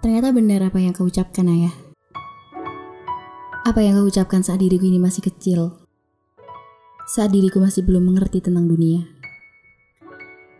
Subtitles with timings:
[0.00, 1.76] Ternyata benar apa yang kau ucapkan, Ayah.
[3.68, 5.76] Apa yang kau ucapkan saat diriku ini masih kecil.
[7.04, 9.04] Saat diriku masih belum mengerti tentang dunia.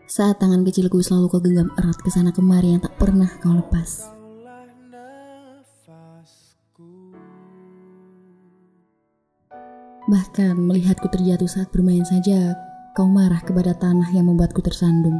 [0.05, 4.13] Saat tangan kecilku selalu kau genggam erat ke sana kemari yang tak pernah kau lepas.
[10.05, 12.53] Bahkan melihatku terjatuh saat bermain saja,
[12.93, 15.17] kau marah kepada tanah yang membuatku tersandung.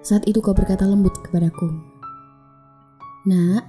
[0.00, 1.93] Saat itu kau berkata lembut kepadaku,
[3.24, 3.64] Nak,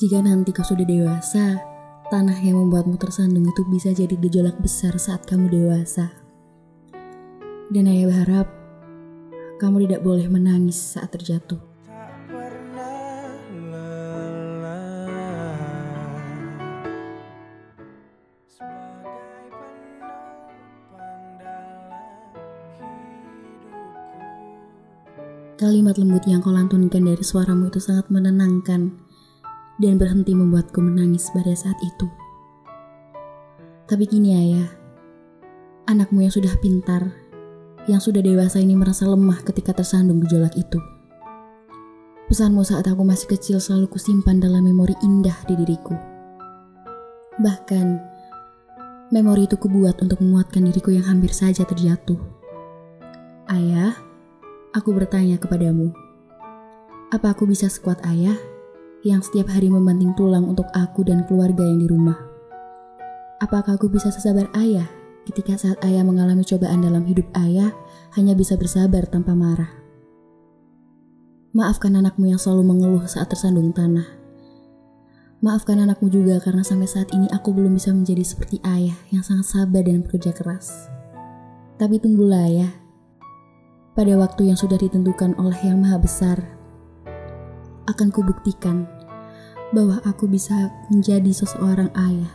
[0.00, 1.60] jika nanti kau sudah dewasa,
[2.08, 6.08] tanah yang membuatmu tersandung itu bisa jadi gejolak besar saat kamu dewasa.
[7.68, 8.48] Dan ayah berharap
[9.60, 11.67] kamu tidak boleh menangis saat terjatuh.
[25.58, 28.94] Kalimat lembut yang kau lantunkan dari suaramu itu sangat menenangkan
[29.82, 32.06] dan berhenti membuatku menangis pada saat itu.
[33.90, 34.70] Tapi kini ayah,
[35.90, 37.10] anakmu yang sudah pintar,
[37.90, 40.78] yang sudah dewasa ini merasa lemah ketika tersandung gejolak itu.
[42.30, 45.98] Pesanmu saat aku masih kecil selalu kusimpan dalam memori indah di diriku.
[47.42, 47.86] Bahkan,
[49.10, 52.22] memori itu kubuat untuk menguatkan diriku yang hampir saja terjatuh.
[53.50, 54.06] Ayah,
[54.76, 55.96] Aku bertanya kepadamu,
[57.08, 58.36] apa aku bisa sekuat ayah
[59.00, 62.20] yang setiap hari membanting tulang untuk aku dan keluarga yang di rumah?
[63.40, 64.84] Apakah aku bisa sesabar ayah
[65.24, 67.72] ketika saat ayah mengalami cobaan dalam hidup ayah
[68.12, 69.72] hanya bisa bersabar tanpa marah?
[71.56, 74.04] Maafkan anakmu yang selalu mengeluh saat tersandung tanah.
[75.40, 79.48] Maafkan anakmu juga karena sampai saat ini aku belum bisa menjadi seperti ayah yang sangat
[79.48, 80.92] sabar dan bekerja keras.
[81.80, 82.68] Tapi tunggulah ya,
[83.98, 86.38] pada waktu yang sudah ditentukan oleh Yang Maha Besar,
[87.90, 88.86] akan kubuktikan
[89.74, 92.30] bahwa aku bisa menjadi seseorang ayah.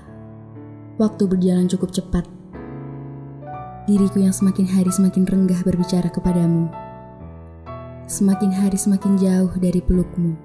[0.99, 2.27] Waktu berjalan cukup cepat.
[3.87, 6.67] Diriku yang semakin hari semakin renggah berbicara kepadamu.
[8.11, 10.35] Semakin hari semakin jauh dari pelukmu.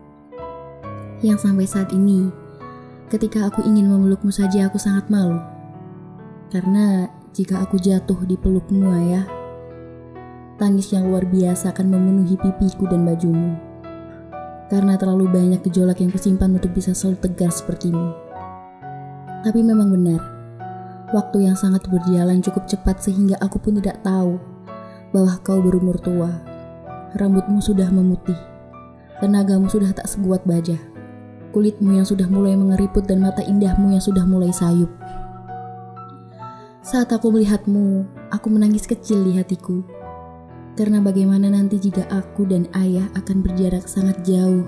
[1.27, 2.31] Yang sampai saat ini,
[3.11, 5.43] ketika aku ingin memelukmu saja aku sangat malu.
[6.55, 9.38] Karena jika aku jatuh di pelukmu ayah,
[10.59, 13.55] Tangis yang luar biasa akan memenuhi pipiku dan bajumu.
[14.67, 18.11] Karena terlalu banyak gejolak yang kusimpan untuk bisa selalu tegar sepertimu.
[19.47, 20.19] Tapi memang benar,
[21.15, 24.43] waktu yang sangat berjalan cukup cepat sehingga aku pun tidak tahu
[25.15, 26.43] bahwa kau berumur tua.
[27.15, 28.37] Rambutmu sudah memutih,
[29.23, 30.75] tenagamu sudah tak sekuat baja,
[31.55, 34.91] kulitmu yang sudah mulai mengeriput dan mata indahmu yang sudah mulai sayup.
[36.83, 39.98] Saat aku melihatmu, aku menangis kecil di hatiku
[40.79, 44.63] karena bagaimana nanti jika aku dan ayah akan berjarak sangat jauh,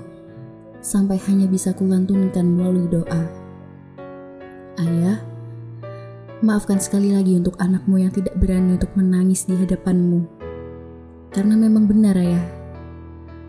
[0.83, 3.23] sampai hanya bisa kulantunkan melalui doa.
[4.75, 5.23] Ayah,
[6.43, 10.27] maafkan sekali lagi untuk anakmu yang tidak berani untuk menangis di hadapanmu.
[11.31, 12.43] Karena memang benar ayah,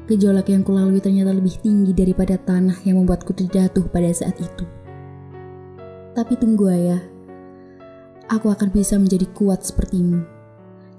[0.07, 4.63] gejolak yang kulalui ternyata lebih tinggi daripada tanah yang membuatku terjatuh pada saat itu.
[6.15, 7.03] Tapi tunggu ayah,
[8.31, 10.32] aku akan bisa menjadi kuat sepertimu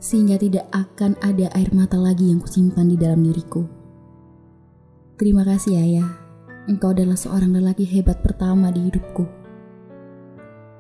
[0.03, 3.64] sehingga tidak akan ada air mata lagi yang kusimpan di dalam diriku.
[5.16, 6.09] Terima kasih ayah,
[6.68, 9.24] engkau adalah seorang lelaki hebat pertama di hidupku.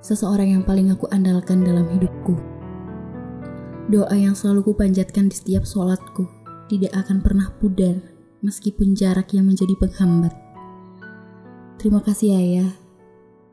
[0.03, 2.35] Seseorang yang paling aku andalkan dalam hidupku.
[3.87, 6.27] Doa yang selalu kupanjatkan di setiap sholatku
[6.67, 8.03] tidak akan pernah pudar
[8.43, 10.35] meskipun jarak yang menjadi penghambat.
[11.79, 12.71] Terima kasih ayah,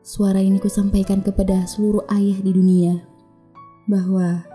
[0.03, 3.07] suara ini kusampaikan kepada seluruh ayah di dunia
[3.87, 4.50] bahwa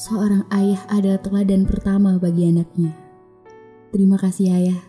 [0.00, 2.96] seorang ayah adalah teladan pertama bagi anaknya.
[3.92, 4.80] Terima kasih ayah.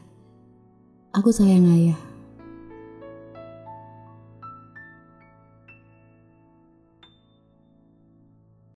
[1.11, 2.10] Aku sayang ayah.